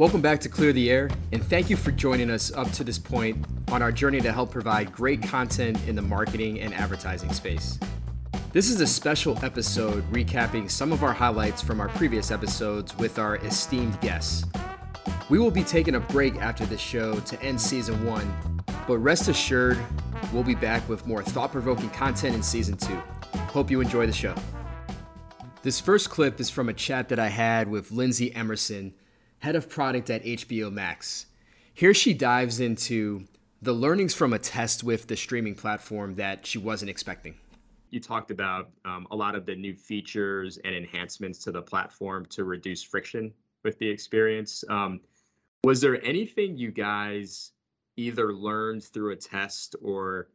[0.00, 2.98] Welcome back to Clear the Air, and thank you for joining us up to this
[2.98, 7.78] point on our journey to help provide great content in the marketing and advertising space.
[8.50, 13.18] This is a special episode recapping some of our highlights from our previous episodes with
[13.18, 14.46] our esteemed guests.
[15.28, 18.34] We will be taking a break after this show to end season one,
[18.88, 19.78] but rest assured,
[20.32, 22.96] we'll be back with more thought provoking content in season two.
[23.52, 24.34] Hope you enjoy the show.
[25.62, 28.94] This first clip is from a chat that I had with Lindsay Emerson
[29.40, 31.26] head of product at HBO Max.
[31.74, 33.26] Here she dives into
[33.62, 37.34] the learnings from a test with the streaming platform that she wasn't expecting.
[37.90, 42.24] You talked about um, a lot of the new features and enhancements to the platform
[42.26, 43.32] to reduce friction
[43.64, 44.62] with the experience.
[44.68, 45.00] Um,
[45.64, 47.52] was there anything you guys
[47.96, 50.28] either learned through a test or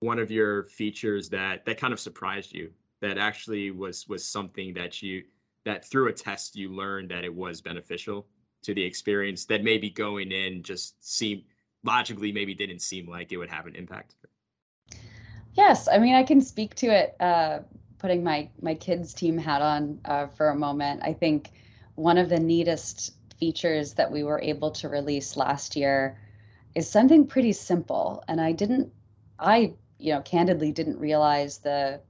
[0.00, 2.70] one of your features that that kind of surprised you
[3.00, 5.22] that actually was was something that you
[5.64, 8.26] that through a test you learned that it was beneficial
[8.66, 11.42] to the experience that maybe going in just seem
[11.84, 14.14] logically maybe didn't seem like it would have an impact?
[15.54, 17.60] Yes i mean i can speak to it uh,
[17.98, 21.00] putting my my kids team hat on uh, for a moment.
[21.02, 21.50] I think
[21.94, 26.18] one of the neatest features that we were able to release last year
[26.74, 28.90] is something pretty simple and i didn't
[29.38, 32.00] i you know candidly didn't realize the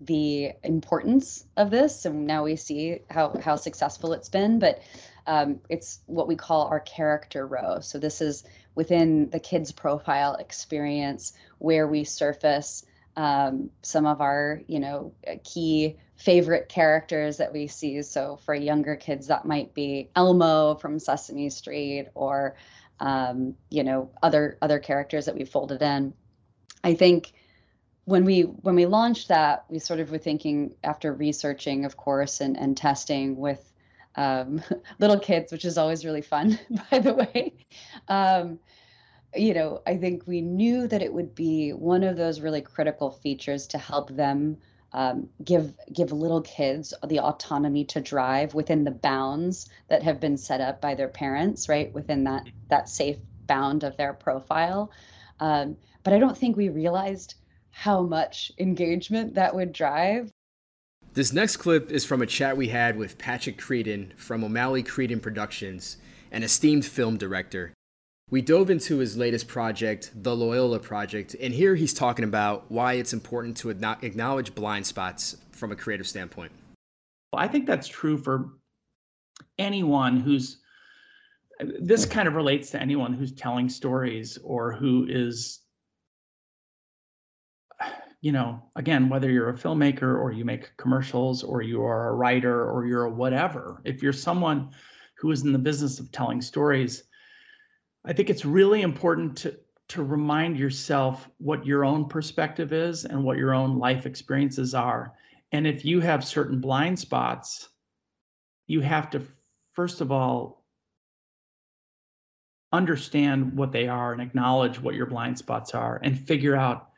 [0.00, 4.82] the importance of this and now we see how how successful it's been but
[5.26, 7.80] um, it's what we call our character row.
[7.80, 8.44] So this is
[8.74, 12.84] within the kids profile experience where we surface
[13.16, 18.02] um, some of our, you know, key favorite characters that we see.
[18.02, 22.56] So for younger kids, that might be Elmo from Sesame Street or,
[23.00, 26.12] um, you know, other other characters that we folded in.
[26.82, 27.32] I think
[28.04, 32.40] when we when we launched that, we sort of were thinking after researching, of course,
[32.40, 33.72] and and testing with
[34.16, 34.62] um,
[34.98, 36.58] little kids, which is always really fun,
[36.90, 37.54] by the way.
[38.08, 38.58] Um,
[39.34, 43.10] you know, I think we knew that it would be one of those really critical
[43.10, 44.58] features to help them
[44.92, 50.36] um, give give little kids the autonomy to drive within the bounds that have been
[50.36, 51.92] set up by their parents, right?
[51.92, 53.18] Within that that safe
[53.48, 54.92] bound of their profile.
[55.40, 57.34] Um, but I don't think we realized
[57.70, 60.30] how much engagement that would drive
[61.14, 65.22] this next clip is from a chat we had with Patrick Creedon from O'Malley Creedon
[65.22, 65.96] Productions,
[66.32, 67.72] an esteemed film director.
[68.30, 72.94] We dove into his latest project, The Loyola Project, and here he's talking about why
[72.94, 76.50] it's important to acknowledge blind spots from a creative standpoint.
[77.32, 78.50] Well, I think that's true for
[79.58, 80.58] anyone who's
[81.78, 85.60] this kind of relates to anyone who's telling stories or who is
[88.24, 92.14] you know, again, whether you're a filmmaker or you make commercials or you are a
[92.14, 94.70] writer or you're a whatever, if you're someone
[95.18, 97.02] who is in the business of telling stories,
[98.06, 99.58] I think it's really important to
[99.88, 105.12] to remind yourself what your own perspective is and what your own life experiences are.
[105.52, 107.68] And if you have certain blind spots,
[108.66, 109.20] you have to
[109.74, 110.64] first of all
[112.72, 116.88] understand what they are and acknowledge what your blind spots are and figure out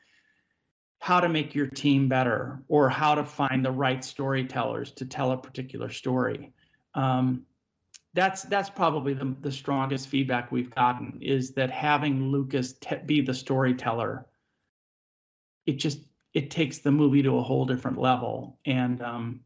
[1.06, 5.31] how to make your team better or how to find the right storytellers to tell
[5.31, 6.53] a particular story.
[6.97, 7.47] Um,
[8.12, 13.21] that's that's probably the, the strongest feedback we've gotten is that having Lucas te- be
[13.21, 14.27] the storyteller,
[15.65, 16.00] it just
[16.34, 18.59] it takes the movie to a whole different level.
[18.66, 19.43] And um,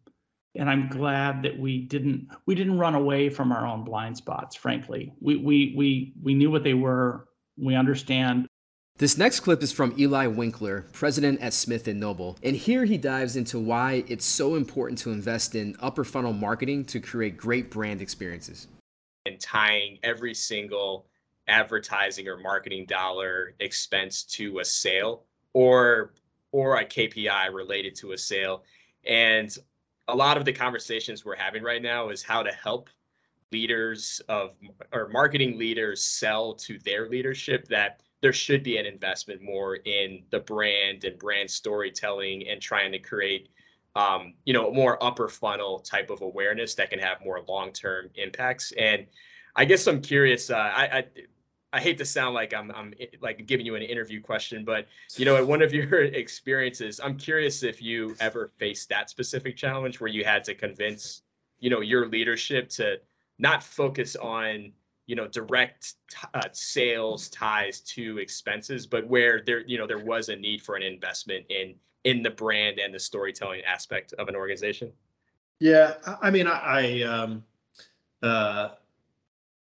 [0.55, 4.57] and I'm glad that we didn't we didn't run away from our own blind spots.
[4.57, 7.27] Frankly, we we we we knew what they were.
[7.59, 8.49] We understand
[9.01, 12.99] this next clip is from Eli Winkler, president at Smith & Noble, and here he
[12.99, 17.71] dives into why it's so important to invest in upper funnel marketing to create great
[17.71, 18.69] brand experiences.
[19.25, 21.07] And tying every single
[21.49, 25.25] advertising or marketing dollar expense to a sale
[25.55, 26.13] or
[26.53, 28.65] or a KPI related to a sale.
[29.07, 29.57] And
[30.09, 32.91] a lot of the conversations we're having right now is how to help
[33.51, 34.51] leaders of
[34.93, 40.23] or marketing leaders sell to their leadership that there should be an investment more in
[40.31, 43.49] the brand and brand storytelling and trying to create
[43.97, 48.11] um, you know, a more upper funnel type of awareness that can have more long-term
[48.15, 48.73] impacts.
[48.79, 49.07] And
[49.57, 50.51] I guess I'm curious.
[50.51, 51.05] Uh, I, I,
[51.73, 55.25] I hate to sound like I'm I'm like giving you an interview question, but you
[55.25, 60.01] know, at one of your experiences, I'm curious if you ever faced that specific challenge
[60.01, 61.23] where you had to convince,
[61.59, 62.97] you know, your leadership to
[63.39, 64.73] not focus on
[65.11, 65.95] you know direct
[66.35, 70.77] uh, sales ties to expenses but where there you know there was a need for
[70.77, 71.75] an investment in
[72.05, 74.93] in the brand and the storytelling aspect of an organization?
[75.59, 77.45] Yeah i mean i, I um
[78.23, 78.69] uh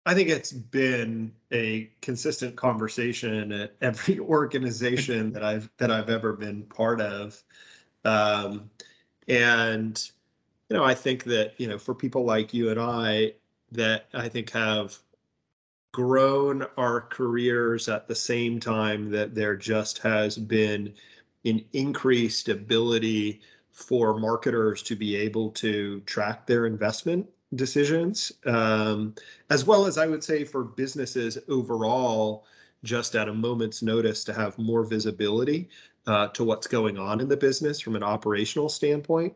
[0.07, 6.33] I think it's been a consistent conversation at every organization that I've that I've ever
[6.33, 7.41] been part of,
[8.03, 8.69] um,
[9.27, 10.09] and
[10.69, 13.33] you know I think that you know for people like you and I
[13.71, 14.97] that I think have
[15.95, 20.93] grown our careers at the same time that there just has been
[21.45, 23.39] an increased ability
[23.71, 29.15] for marketers to be able to track their investment decisions, um,
[29.49, 32.43] as well as I would say for businesses overall,
[32.83, 35.69] just at a moment's notice to have more visibility
[36.07, 39.33] uh, to what's going on in the business from an operational standpoint.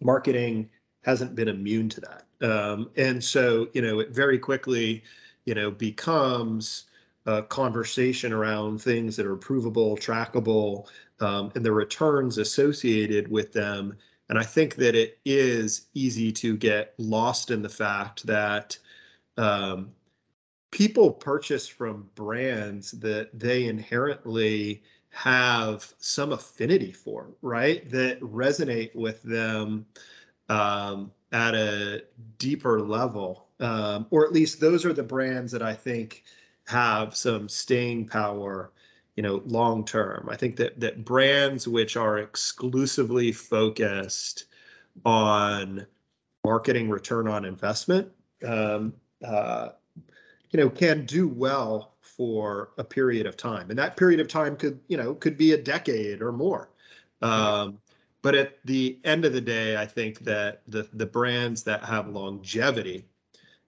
[0.00, 0.70] Marketing
[1.02, 2.26] hasn't been immune to that.
[2.48, 5.02] Um, and so, you know, it very quickly,
[5.46, 6.84] you know, becomes
[7.26, 10.86] a conversation around things that are provable, trackable,
[11.20, 13.96] um, and the returns associated with them
[14.28, 18.78] and I think that it is easy to get lost in the fact that
[19.36, 19.90] um,
[20.70, 27.88] people purchase from brands that they inherently have some affinity for, right?
[27.90, 29.86] That resonate with them
[30.48, 32.04] um, at a
[32.38, 33.43] deeper level.
[33.60, 36.24] Um, or at least those are the brands that I think
[36.66, 38.72] have some staying power
[39.16, 40.28] you know long term.
[40.30, 44.46] I think that that brands which are exclusively focused
[45.04, 45.86] on
[46.44, 48.10] marketing return on investment
[48.46, 48.92] um,
[49.24, 49.70] uh,
[50.50, 53.70] you know can do well for a period of time.
[53.70, 56.70] And that period of time could you know could be a decade or more.
[57.22, 57.78] Um,
[58.22, 62.08] but at the end of the day i think that the the brands that have
[62.08, 63.04] longevity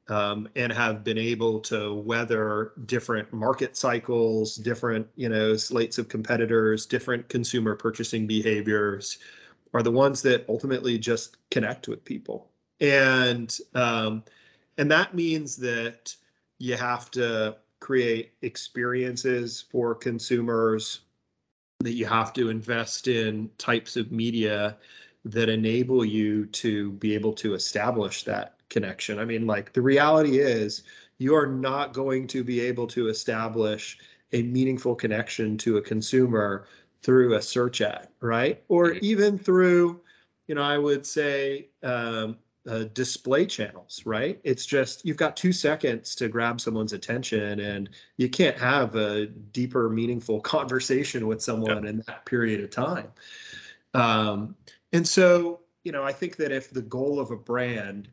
[0.09, 6.09] um, and have been able to weather different market cycles, different you know slates of
[6.09, 9.19] competitors, different consumer purchasing behaviors,
[9.75, 12.51] are the ones that ultimately just connect with people,
[12.81, 14.23] and um,
[14.79, 16.15] and that means that
[16.59, 21.01] you have to create experiences for consumers
[21.81, 24.77] that you have to invest in types of media
[25.27, 29.19] that enable you to be able to establish that connection.
[29.19, 30.83] I mean, like the reality is
[31.19, 33.99] you are not going to be able to establish
[34.33, 36.67] a meaningful connection to a consumer
[37.03, 38.63] through a search ad, right?
[38.69, 40.01] Or even through,
[40.49, 42.37] you know, I would say um,
[42.69, 44.41] uh, display channels, right?
[44.43, 49.27] It's just you've got two seconds to grab someone's attention, and you can't have a
[49.27, 53.09] deeper, meaningful conversation with someone in that period of time.
[53.95, 54.57] Um,
[54.93, 58.09] and so, you know, I think that if the goal of a brand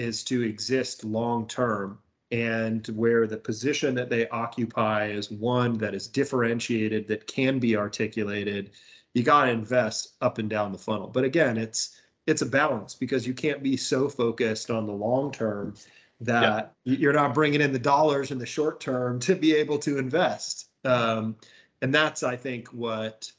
[0.00, 1.98] is to exist long term
[2.32, 7.76] and where the position that they occupy is one that is differentiated that can be
[7.76, 8.70] articulated
[9.14, 12.94] you got to invest up and down the funnel but again it's it's a balance
[12.94, 15.74] because you can't be so focused on the long term
[16.20, 16.96] that yeah.
[16.96, 20.68] you're not bringing in the dollars in the short term to be able to invest
[20.84, 21.34] um,
[21.82, 23.30] and that's i think what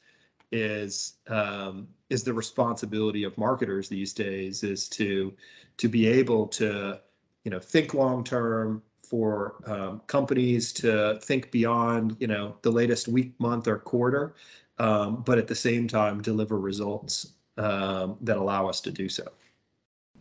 [0.52, 5.32] is um, is the responsibility of marketers these days is to
[5.78, 7.00] to be able to
[7.44, 13.08] you know think long term for um, companies to think beyond you know the latest
[13.08, 14.34] week month or quarter
[14.78, 19.24] um, but at the same time deliver results um, that allow us to do so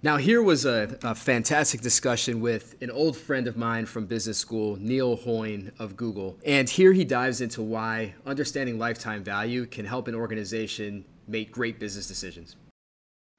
[0.04, 4.40] now, here was a, a, fantastic discussion with an old friend of mine from business
[4.40, 6.40] school, Neil Hoyne of Google.
[6.44, 11.80] And here he dives into why understanding lifetime value can help an organization make great
[11.80, 12.56] business decisions.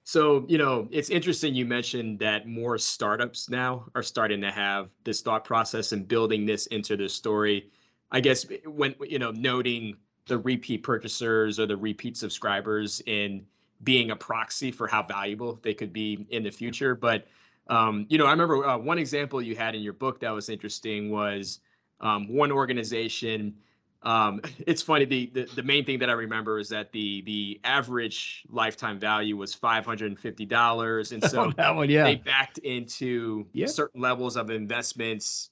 [0.04, 4.88] So, you know, it's interesting you mentioned that more startups now are starting to have
[5.02, 7.70] this thought process and building this into their story.
[8.12, 9.96] I guess when, you know, noting
[10.26, 13.44] the repeat purchasers or the repeat subscribers in
[13.84, 16.94] being a proxy for how valuable they could be in the future.
[16.94, 17.26] But
[17.68, 20.48] um, you know, I remember uh, one example you had in your book that was
[20.48, 21.60] interesting was
[22.00, 23.54] um, one organization.
[24.02, 25.04] Um, it's funny.
[25.04, 29.36] The, the the main thing that I remember is that the the average lifetime value
[29.36, 32.04] was five hundred and fifty dollars, and so oh, that one, yeah.
[32.04, 33.66] they backed into yeah.
[33.66, 35.50] certain levels of investments,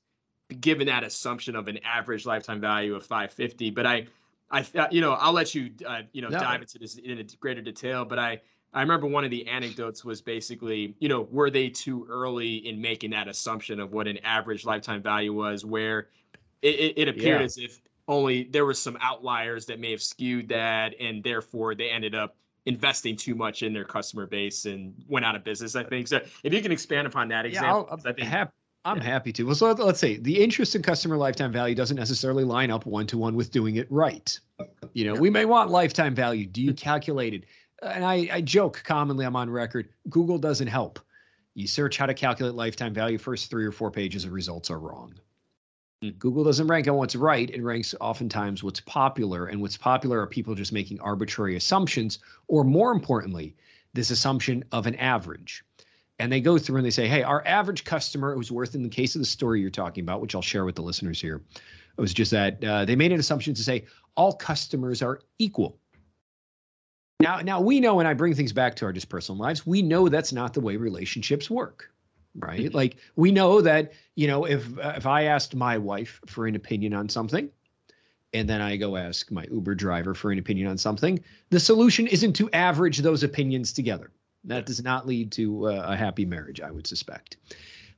[0.60, 3.70] given that assumption of an average lifetime value of five fifty.
[3.70, 4.06] But I
[4.50, 6.38] I, you know, I'll let you, uh, you know, no.
[6.38, 8.04] dive into this in a greater detail.
[8.04, 8.40] But I,
[8.72, 12.80] I remember one of the anecdotes was basically, you know, were they too early in
[12.80, 16.08] making that assumption of what an average lifetime value was, where
[16.62, 17.46] it, it, it appeared yeah.
[17.46, 21.88] as if only there were some outliers that may have skewed that, and therefore they
[21.88, 25.76] ended up investing too much in their customer base and went out of business.
[25.76, 26.20] I think so.
[26.42, 28.50] If you can expand upon that example, yeah, I'll, I think.
[28.84, 29.04] I'm yeah.
[29.04, 29.44] happy to.
[29.44, 33.06] Well, so let's say the interest in customer lifetime value doesn't necessarily line up one
[33.08, 34.38] to one with doing it right.
[34.94, 36.46] You know, we may want lifetime value.
[36.46, 37.44] Do you calculate it?
[37.82, 40.98] And I, I joke commonly, I'm on record, Google doesn't help.
[41.54, 44.78] You search how to calculate lifetime value, first three or four pages of results are
[44.78, 45.14] wrong.
[46.02, 46.10] Hmm.
[46.18, 47.50] Google doesn't rank on what's right.
[47.50, 49.46] It ranks oftentimes what's popular.
[49.46, 52.18] And what's popular are people just making arbitrary assumptions,
[52.48, 53.56] or more importantly,
[53.92, 55.64] this assumption of an average.
[56.20, 58.90] And they go through and they say, hey, our average customer was worth, in the
[58.90, 61.40] case of the story you're talking about, which I'll share with the listeners here,
[61.96, 63.86] it was just that uh, they made an assumption to say
[64.16, 65.78] all customers are equal.
[67.20, 69.66] Now, now we know, and I bring things back to our just personal lives.
[69.66, 71.90] We know that's not the way relationships work,
[72.34, 72.66] right?
[72.66, 72.76] Mm-hmm.
[72.76, 76.54] Like we know that you know if uh, if I asked my wife for an
[76.54, 77.50] opinion on something,
[78.32, 82.06] and then I go ask my Uber driver for an opinion on something, the solution
[82.06, 84.10] isn't to average those opinions together.
[84.44, 87.36] That does not lead to uh, a happy marriage, I would suspect.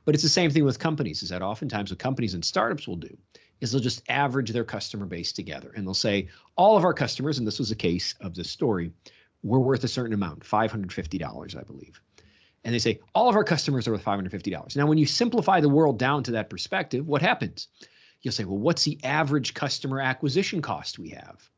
[0.04, 1.22] But it's the same thing with companies.
[1.22, 3.16] Is that oftentimes what companies and startups will do
[3.60, 7.38] is they'll just average their customer base together and they'll say all of our customers
[7.38, 8.92] and this was a case of this story
[9.44, 12.00] we're worth a certain amount $550 i believe
[12.64, 15.68] and they say all of our customers are worth $550 now when you simplify the
[15.68, 17.68] world down to that perspective what happens
[18.22, 21.48] you'll say well what's the average customer acquisition cost we have.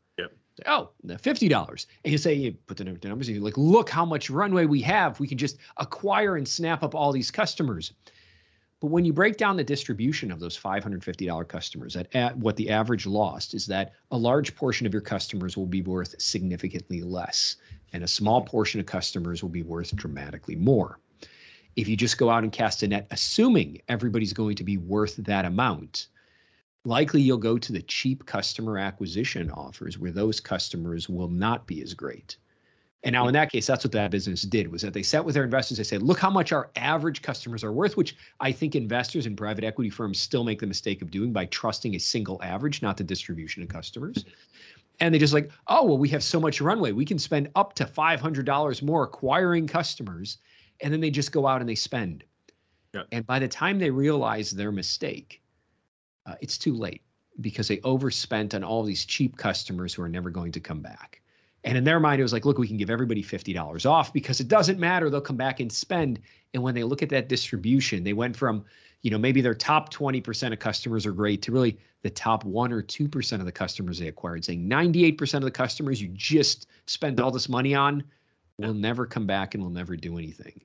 [0.56, 4.04] Say, oh $50 and you say you put the numbers and you're like look how
[4.04, 5.18] much runway we have.
[5.18, 7.92] We can just acquire and snap up all these customers.
[8.84, 12.68] But when you break down the distribution of those $550 customers, at, at what the
[12.68, 17.56] average lost is that a large portion of your customers will be worth significantly less,
[17.94, 20.98] and a small portion of customers will be worth dramatically more.
[21.76, 25.16] If you just go out and cast a net, assuming everybody's going to be worth
[25.16, 26.08] that amount,
[26.84, 31.82] likely you'll go to the cheap customer acquisition offers where those customers will not be
[31.82, 32.36] as great.
[33.02, 33.28] And now hmm.
[33.28, 35.78] in that case, that's what that business did was that they sat with their investors.
[35.78, 39.36] They said, look how much our average customers are worth, which I think investors and
[39.36, 42.96] private equity firms still make the mistake of doing by trusting a single average, not
[42.96, 44.22] the distribution of customers.
[44.22, 44.30] Hmm.
[45.00, 46.92] And they just like, oh, well, we have so much runway.
[46.92, 50.38] We can spend up to $500 more acquiring customers.
[50.80, 52.24] And then they just go out and they spend.
[52.92, 53.02] Yeah.
[53.10, 55.42] And by the time they realize their mistake,
[56.26, 57.02] uh, it's too late
[57.40, 61.20] because they overspent on all these cheap customers who are never going to come back.
[61.64, 64.38] And in their mind, it was like, look, we can give everybody $50 off because
[64.38, 65.08] it doesn't matter.
[65.08, 66.20] They'll come back and spend.
[66.52, 68.64] And when they look at that distribution, they went from,
[69.02, 72.70] you know, maybe their top 20% of customers are great to really the top one
[72.70, 77.18] or 2% of the customers they acquired, saying 98% of the customers you just spend
[77.18, 78.04] all this money on
[78.58, 80.60] will never come back and will never do anything.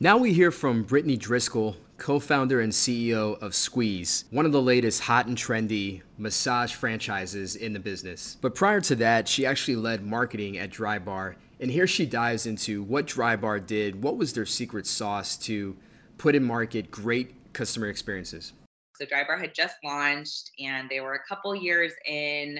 [0.00, 4.60] Now we hear from Brittany Driscoll, co founder and CEO of Squeeze, one of the
[4.60, 8.36] latest hot and trendy massage franchises in the business.
[8.40, 11.36] But prior to that, she actually led marketing at Drybar.
[11.60, 15.76] And here she dives into what Drybar did, what was their secret sauce to
[16.18, 18.52] put in market great customer experiences.
[18.96, 22.58] So, Drybar had just launched and they were a couple years in.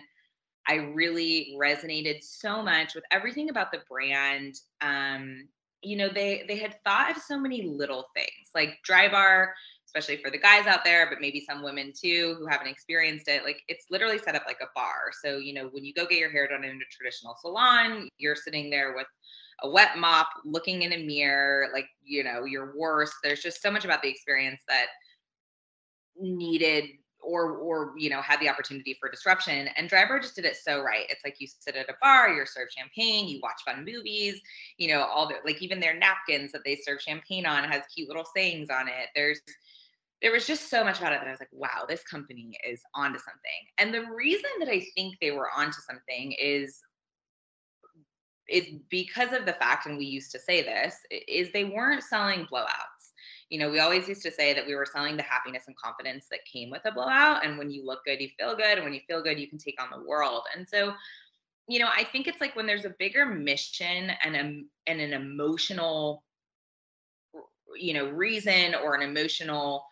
[0.68, 4.54] I really resonated so much with everything about the brand.
[4.80, 5.48] Um,
[5.84, 9.48] you know they they had thought of so many little things like Drybar,
[9.86, 13.44] especially for the guys out there but maybe some women too who haven't experienced it.
[13.44, 15.10] Like it's literally set up like a bar.
[15.22, 18.36] So you know when you go get your hair done in a traditional salon you're
[18.36, 19.06] sitting there with
[19.62, 23.70] a wet mop looking in a mirror like you know your worst there's just so
[23.70, 24.86] much about the experience that
[26.18, 26.84] needed
[27.26, 30.82] or or you know had the opportunity for disruption and Drybar just did it so
[30.82, 31.06] right.
[31.08, 34.40] It's like you sit at a bar you're served champagne you watch fun movies
[34.78, 38.08] you know all the like even their napkins that they serve champagne on has cute
[38.08, 39.08] little sayings on it.
[39.14, 39.40] There's
[40.22, 42.80] there was just so much about it that I was like, wow, this company is
[42.94, 43.42] onto something.
[43.76, 46.80] And the reason that I think they were onto something is
[48.48, 50.96] is because of the fact, and we used to say this,
[51.28, 52.93] is they weren't selling blowouts
[53.50, 56.26] you know, we always used to say that we were selling the happiness and confidence
[56.30, 57.44] that came with a blowout.
[57.44, 58.78] And when you look good, you feel good.
[58.78, 60.42] And when you feel good, you can take on the world.
[60.56, 60.94] And so,
[61.68, 65.12] you know, I think it's like when there's a bigger mission and a, and an
[65.12, 66.24] emotional,
[67.76, 69.84] you know, reason or an emotional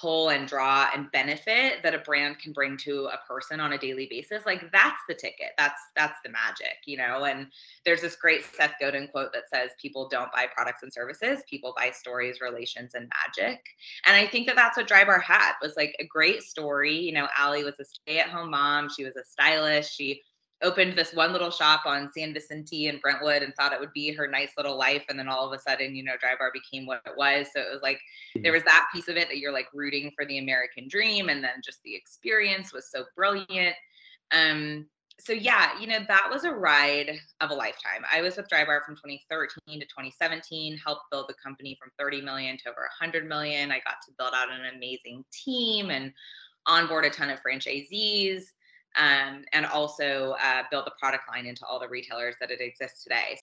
[0.00, 3.78] pull and draw and benefit that a brand can bring to a person on a
[3.78, 7.46] daily basis like that's the ticket that's that's the magic you know and
[7.84, 11.74] there's this great seth godin quote that says people don't buy products and services people
[11.76, 13.60] buy stories relations and magic.
[14.06, 17.28] And i think that that's what drybar had was like a great story you know
[17.36, 20.22] Alli was a stay-at-home mom she was a stylist she
[20.62, 24.12] opened this one little shop on San Vicente in Brentwood and thought it would be
[24.12, 25.04] her nice little life.
[25.08, 27.48] And then all of a sudden, you know, Drybar became what it was.
[27.54, 28.00] So it was like
[28.34, 28.54] there mm-hmm.
[28.54, 31.28] was that piece of it that you're like rooting for the American dream.
[31.28, 33.76] And then just the experience was so brilliant.
[34.32, 34.86] Um,
[35.18, 38.04] so yeah, you know, that was a ride of a lifetime.
[38.10, 42.56] I was with Drybar from 2013 to 2017, helped build the company from 30 million
[42.58, 43.70] to over 100 million.
[43.70, 46.12] I got to build out an amazing team and
[46.66, 48.42] onboard a ton of franchisees
[48.96, 53.02] um, and also uh, build the product line into all the retailers that it exists
[53.02, 53.38] today.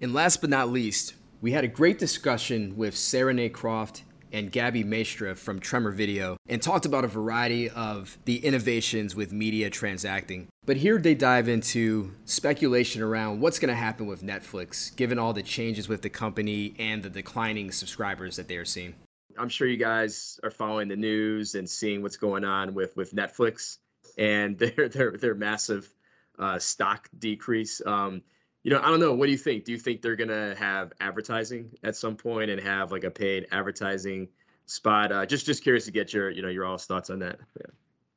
[0.00, 4.84] And last but not least, We had a great discussion with Sarah Croft and Gabby
[4.84, 10.46] Maestra from Tremor Video and talked about a variety of the innovations with media transacting.
[10.64, 15.32] But here they dive into speculation around what's going to happen with Netflix, given all
[15.32, 18.94] the changes with the company and the declining subscribers that they are seeing.
[19.36, 23.12] I'm sure you guys are following the news and seeing what's going on with with
[23.14, 23.78] Netflix
[24.18, 25.92] and their their their massive
[26.38, 27.80] uh, stock decrease.
[27.86, 28.22] Um,
[28.62, 29.12] you know, I don't know.
[29.12, 29.64] What do you think?
[29.64, 33.46] Do you think they're gonna have advertising at some point and have like a paid
[33.50, 34.28] advertising
[34.66, 35.12] spot?
[35.12, 37.38] Uh, just just curious to get your you know your all's thoughts on that.
[37.58, 37.66] Yeah.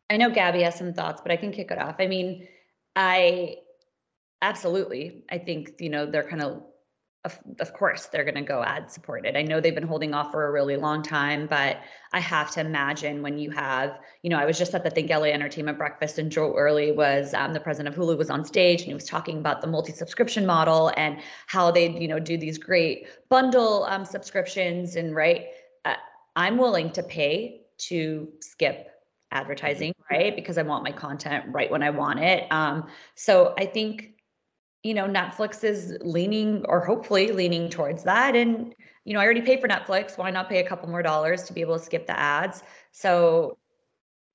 [0.10, 1.96] I know Gabby has some thoughts, but I can kick it off.
[2.00, 2.48] I mean,
[2.96, 3.58] I
[4.42, 5.24] absolutely.
[5.32, 6.64] I think you know they're kind of
[7.26, 9.36] of, of course they're going to go ad supported.
[9.36, 11.80] I know they've been holding off for a really long time, but
[12.14, 15.10] I have to imagine when you have, you know, I was just at the Think
[15.10, 18.82] LA Entertainment Breakfast and Joe Earley was um, the president of Hulu was on stage
[18.82, 22.58] and he was talking about the multi-subscription model and how they, you know, do these
[22.58, 25.48] great bundle um, subscriptions and right.
[25.84, 25.96] Uh,
[26.36, 28.92] I'm willing to pay to skip
[29.32, 30.36] advertising, right?
[30.36, 32.50] Because I want my content right when I want it.
[32.52, 34.15] Um, so I think
[34.86, 38.36] you know, Netflix is leaning or hopefully leaning towards that.
[38.36, 40.16] And, you know, I already pay for Netflix.
[40.16, 42.62] Why not pay a couple more dollars to be able to skip the ads?
[42.92, 43.58] So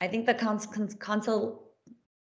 [0.01, 1.69] I think the cons- cons- console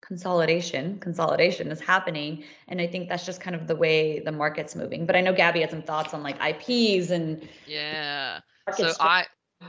[0.03, 4.75] consolidation consolidation is happening and i think that's just kind of the way the market's
[4.75, 8.41] moving but i know gabby had some thoughts on like ips and yeah
[8.77, 9.25] so i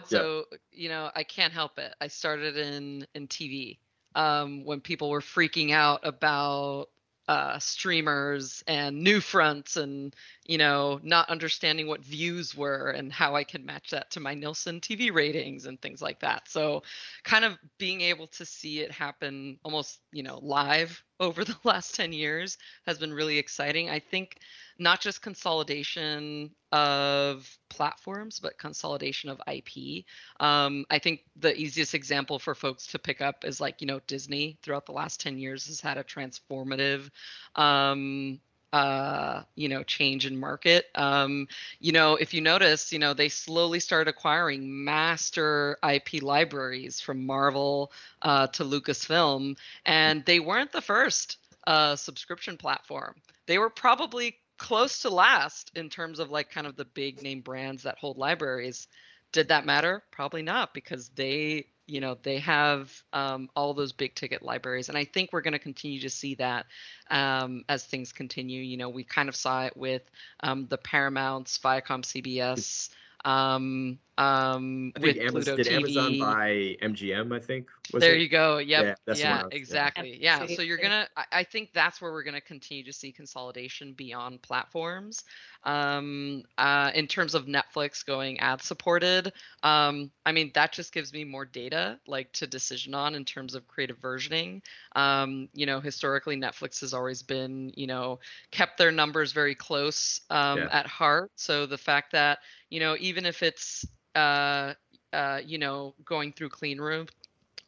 [0.08, 3.78] so you know i can't help it i started in in tv
[4.16, 6.88] um, when people were freaking out about
[7.28, 13.36] uh, streamers and new fronts and you know not understanding what views were and how
[13.36, 16.50] I can match that to my Nielsen TV ratings and things like that.
[16.50, 16.84] So
[17.24, 21.96] kind of being able to see it happen almost you know live over the last
[21.96, 23.90] 10 years has been really exciting.
[23.90, 24.40] I think
[24.80, 30.04] not just consolidation of platforms, but consolidation of IP.
[30.40, 34.02] Um, I think the easiest example for folks to pick up is like, you know,
[34.08, 37.10] Disney throughout the last 10 years has had a transformative
[37.56, 38.40] um,
[38.74, 40.88] uh, you know, change in market.
[40.96, 41.48] Um,
[41.80, 47.24] you know, if you notice, you know, they slowly started acquiring master IP libraries from
[47.24, 47.92] Marvel
[48.24, 49.56] uh, to Lucasfilm,
[49.86, 53.14] and they weren't the first uh, subscription platform.
[53.46, 57.42] They were probably close to last in terms of like kind of the big name
[57.42, 58.88] brands that hold libraries.
[59.32, 60.02] Did that matter?
[60.10, 64.90] Probably not because they, you know, they have um, all those big ticket libraries.
[64.90, 66.66] And I think we're going to continue to see that
[67.10, 68.62] um, as things continue.
[68.62, 70.04] You know, we kind of saw it with
[70.42, 72.90] um, the Paramounts, Viacom CBS.
[73.26, 75.74] Um, um, I think Amazon, did TV.
[75.74, 77.36] Amazon buy MGM?
[77.36, 77.68] I think.
[77.94, 78.22] there it?
[78.22, 78.60] you go.
[78.60, 79.00] Yep.
[79.08, 80.20] Yeah, yeah exactly.
[80.22, 80.46] Yeah.
[80.48, 80.56] yeah.
[80.56, 81.08] So you're gonna.
[81.18, 85.24] I, I, think that's where we're gonna continue to see consolidation beyond platforms.
[85.64, 89.34] Um, uh, in terms of Netflix going ad supported,
[89.64, 93.56] um, I mean that just gives me more data like to decision on in terms
[93.56, 94.62] of creative versioning.
[94.96, 98.20] Um, you know, historically Netflix has always been, you know,
[98.52, 100.70] kept their numbers very close um, yeah.
[100.72, 101.32] at heart.
[101.36, 102.40] So the fact that
[102.74, 104.74] you know even if it's uh,
[105.14, 107.06] uh, you know going through clean room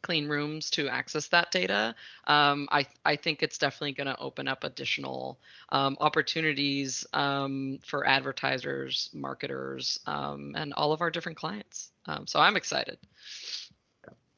[0.02, 1.94] clean rooms to access that data
[2.26, 5.38] um, I, I think it's definitely going to open up additional
[5.70, 12.40] um, opportunities um, for advertisers marketers um, and all of our different clients um, so
[12.40, 12.98] i'm excited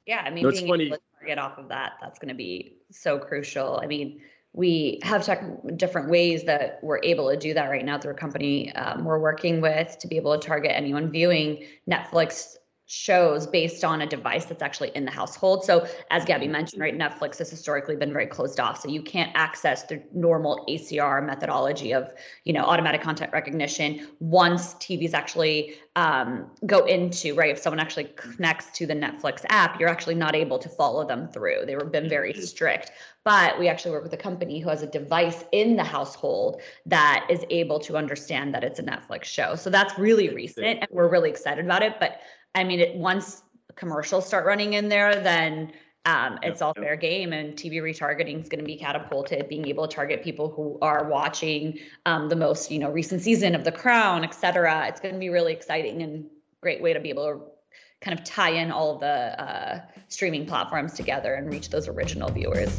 [0.06, 0.84] yeah i mean no, being funny.
[0.86, 4.20] able to target off of that that's going to be so crucial i mean
[4.58, 5.40] we have tech,
[5.76, 9.20] different ways that we're able to do that right now through a company um, we're
[9.20, 12.56] working with to be able to target anyone viewing Netflix
[12.90, 15.62] shows based on a device that's actually in the household.
[15.62, 16.52] So as Gabby mm-hmm.
[16.52, 18.80] mentioned, right, Netflix has historically been very closed off.
[18.80, 22.10] So you can't access the normal ACR methodology of,
[22.44, 28.04] you know, automatic content recognition once TVs actually um, go into, right, if someone actually
[28.16, 31.66] connects to the Netflix app, you're actually not able to follow them through.
[31.66, 32.40] They were been very mm-hmm.
[32.40, 32.92] strict.
[33.24, 37.26] But we actually work with a company who has a device in the household that
[37.28, 39.54] is able to understand that it's a Netflix show.
[39.56, 42.00] So that's really recent and we're really excited about it.
[42.00, 42.22] But
[42.54, 43.42] I mean, it, once
[43.76, 45.72] commercials start running in there, then
[46.04, 49.86] um, it's all fair game and TV retargeting is going to be catapulted, being able
[49.86, 53.72] to target people who are watching um, the most, you know, recent season of The
[53.72, 54.86] Crown, et cetera.
[54.88, 56.24] It's going to be really exciting and
[56.62, 57.40] great way to be able to
[58.00, 62.30] kind of tie in all of the uh, streaming platforms together and reach those original
[62.30, 62.78] viewers.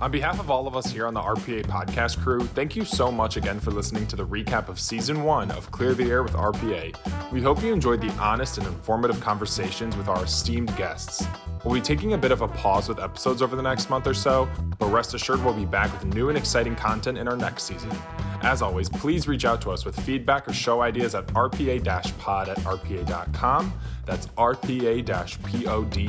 [0.00, 3.10] On behalf of all of us here on the RPA podcast crew, thank you so
[3.10, 6.34] much again for listening to the recap of season one of Clear the Air with
[6.34, 7.32] RPA.
[7.32, 11.26] We hope you enjoyed the honest and informative conversations with our esteemed guests.
[11.68, 14.14] We'll be taking a bit of a pause with episodes over the next month or
[14.14, 17.64] so, but rest assured we'll be back with new and exciting content in our next
[17.64, 17.92] season.
[18.40, 22.56] As always, please reach out to us with feedback or show ideas at rpa-pod at
[22.60, 23.74] rpa.com.
[24.06, 25.10] That's rpa-pod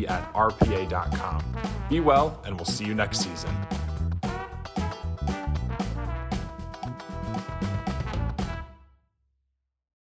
[0.08, 1.43] at rpa.com.
[1.89, 3.54] Be well, and we'll see you next season.